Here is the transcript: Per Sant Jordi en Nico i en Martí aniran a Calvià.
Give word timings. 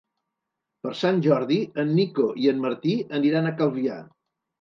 Per 0.85 0.93
Sant 1.01 1.19
Jordi 1.25 1.57
en 1.83 1.91
Nico 1.97 2.25
i 2.45 2.49
en 2.53 2.63
Martí 2.63 2.95
aniran 3.19 3.51
a 3.51 3.53
Calvià. 3.61 4.01